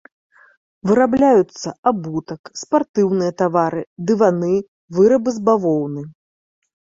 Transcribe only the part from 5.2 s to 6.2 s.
з бавоўны.